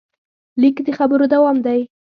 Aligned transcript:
لیک 0.61 0.75
د 0.87 0.89
خبرو 0.97 1.25
دوام 1.33 1.57
دی. 1.65 1.79